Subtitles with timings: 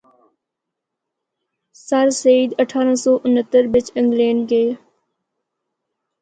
[1.87, 4.67] سرسید اٹھارہ سو اُنہتر بچ انگلینڈ گئے۔